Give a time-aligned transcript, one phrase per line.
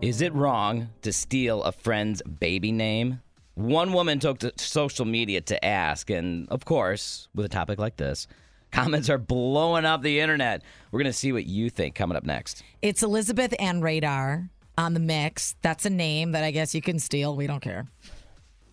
[0.00, 3.20] Is it wrong to steal a friend's baby name?
[3.54, 7.96] One woman took to social media to ask, and of course, with a topic like
[7.96, 8.26] this,
[8.72, 10.62] comments are blowing up the internet.
[10.90, 12.62] We're going to see what you think coming up next.
[12.80, 15.54] It's Elizabeth and Radar on the mix.
[15.60, 17.36] That's a name that I guess you can steal.
[17.36, 17.86] We don't care.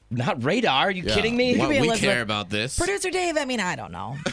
[0.09, 0.85] Not radar.
[0.87, 1.57] Are you kidding me?
[1.57, 1.99] Well, we Elizabeth.
[1.99, 2.77] care about this.
[2.79, 4.15] Producer Dave, I mean, I don't know.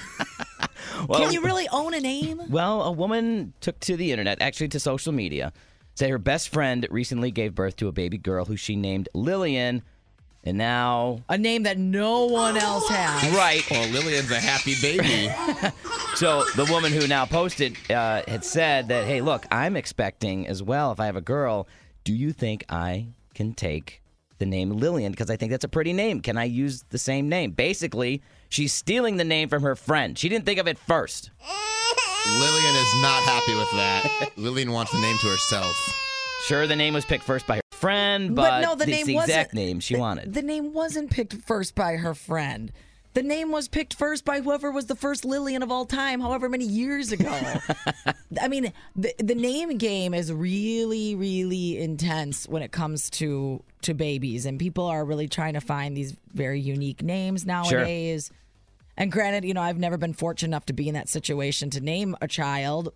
[1.09, 2.41] Well- can you really own a name?
[2.49, 5.53] Well, a woman took to the internet, actually to social media,
[5.95, 9.83] say her best friend recently gave birth to a baby girl who she named Lillian,
[10.45, 11.21] and now.
[11.29, 13.33] A name that no one else has.
[13.35, 13.63] Right.
[13.71, 15.33] Well, Lillian's a happy baby.
[16.15, 20.63] So the woman who now posted uh, had said that, hey, look, I'm expecting as
[20.63, 20.93] well.
[20.93, 21.67] If I have a girl,
[22.05, 24.01] do you think I can take
[24.39, 25.11] the name Lillian?
[25.11, 26.21] Because I think that's a pretty name.
[26.21, 27.51] Can I use the same name?
[27.51, 30.17] Basically, she's stealing the name from her friend.
[30.17, 31.33] She didn't think of it first.
[32.27, 34.31] Lillian is not happy with that.
[34.37, 35.77] Lillian wants the name to herself.
[36.47, 39.15] Sure, the name was picked first by her friend, But, but, no, the name the
[39.15, 40.33] wasn't exact name she the- wanted.
[40.33, 42.73] The name wasn't picked first by her friend.
[43.13, 46.49] The name was picked first by whoever was the first Lillian of all time, however
[46.49, 47.31] many years ago.
[48.43, 53.95] I mean, the the name game is really, really intense when it comes to to
[53.95, 58.33] babies, and people are really trying to find these very unique names nowadays.
[58.97, 61.81] And granted, you know, I've never been fortunate enough to be in that situation to
[61.81, 62.93] name a child,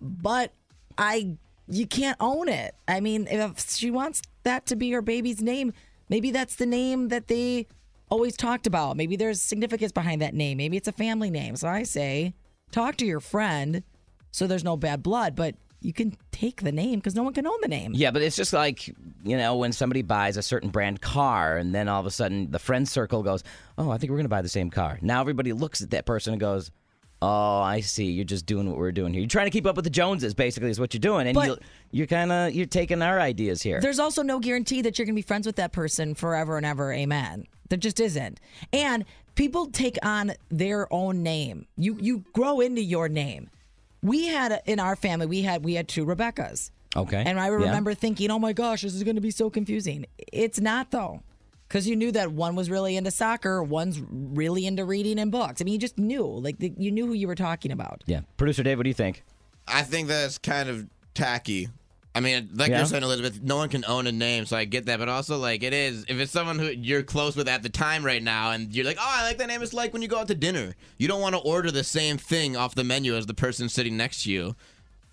[0.00, 0.52] but
[0.96, 2.74] I you can't own it.
[2.86, 5.72] I mean, if she wants that to be her baby's name,
[6.08, 7.66] maybe that's the name that they
[8.10, 8.96] always talked about.
[8.96, 10.58] Maybe there's significance behind that name.
[10.58, 11.56] Maybe it's a family name.
[11.56, 12.34] So I say,
[12.70, 13.82] talk to your friend
[14.30, 17.46] so there's no bad blood, but you can take the name because no one can
[17.46, 17.92] own the name.
[17.94, 18.88] Yeah, but it's just like,
[19.22, 22.50] you know, when somebody buys a certain brand car and then all of a sudden
[22.50, 23.44] the friend circle goes,
[23.76, 24.98] Oh, I think we're going to buy the same car.
[25.02, 26.70] Now everybody looks at that person and goes,
[27.20, 28.06] Oh, I see.
[28.06, 29.20] You're just doing what we're doing here.
[29.20, 31.26] You're trying to keep up with the Joneses, basically, is what you're doing.
[31.26, 31.56] And you,
[31.90, 33.80] you're kind of you're taking our ideas here.
[33.80, 36.66] There's also no guarantee that you're going to be friends with that person forever and
[36.66, 36.92] ever.
[36.92, 37.46] Amen.
[37.68, 38.40] There just isn't.
[38.72, 41.66] And people take on their own name.
[41.76, 43.50] You you grow into your name.
[44.04, 46.70] We had in our family we had we had two Rebeccas.
[46.94, 47.22] Okay.
[47.26, 47.54] And I Yeah.
[47.54, 51.22] remember thinking, "Oh my gosh, this is going to be so confusing." It's not though.
[51.68, 55.60] Cuz you knew that one was really into soccer, one's really into reading and books.
[55.60, 56.24] I mean, you just knew.
[56.24, 58.04] Like the, you knew who you were talking about.
[58.06, 58.20] yeah.
[58.36, 59.24] Producer Dave, what do you think?
[59.66, 61.68] I think that's kind of tacky.
[62.16, 62.78] I mean, like Yeah?
[62.78, 65.00] you're saying, Elizabeth, no one can own a name, so I get that.
[65.00, 68.04] But also, like, it is if it's someone who you're close with at the time
[68.04, 69.62] right now, and you're like, oh, I like that name.
[69.62, 72.16] It's like when you go out to dinner, you don't want to order the same
[72.16, 74.54] thing off the menu as the person sitting next to you.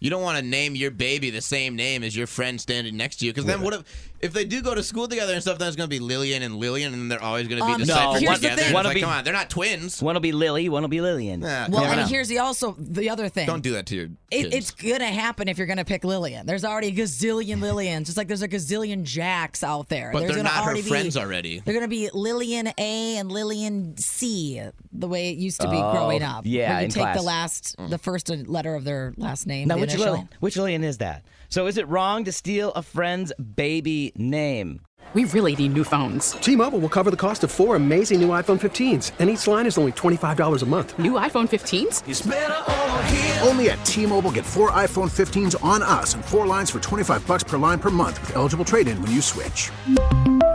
[0.01, 3.17] You don't want to name your baby the same name as your friend standing next
[3.17, 5.57] to you, because then what if if they do go to school together and stuff?
[5.59, 7.79] Then it's going to be Lillian and Lillian, and they're always going to be Um,
[7.81, 8.61] deciphered here's the together.
[8.63, 8.73] thing.
[8.73, 10.01] One will like, be- come on, they're not twins.
[10.01, 11.40] One will be Lily, one will be Lillian.
[11.41, 13.45] Nah, Well, and here's the also the other thing.
[13.47, 16.45] don't do that to your It, it's gonna happen if you're gonna pick Lillian.
[16.47, 20.09] There's already a gazillion Lillians, just like there's a gazillion Jacks out there.
[20.13, 21.59] But There's they're not her already be- friends already.
[21.59, 24.61] They're gonna be Lillian A and Lillian C,
[24.94, 26.44] the way it used to be Oh, growing up.
[26.45, 27.17] yeah, when you in take class.
[27.17, 29.67] the last, the first letter of their last name.
[29.67, 30.13] Now, the which initial.
[30.13, 30.29] Lillian?
[30.40, 31.24] Which Lillian is that?
[31.50, 34.81] So, is it wrong to steal a friend's baby name?
[35.13, 36.31] We really need new phones.
[36.31, 39.78] T-Mobile will cover the cost of four amazing new iPhone 15s, and each line is
[39.78, 40.97] only $25 a month.
[40.97, 43.46] New iPhone 15s?
[43.46, 47.44] Only at T-Mobile get four iPhone 15s on us and four lines for 25 bucks
[47.44, 49.69] per line per month with eligible trade-in when you switch.